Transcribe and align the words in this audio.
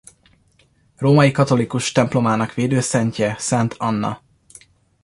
Római 0.95 1.31
katolikus 1.31 1.91
templomának 1.91 2.53
védőszentje 2.53 3.35
Szent 3.39 3.75
Anna. 3.77 4.21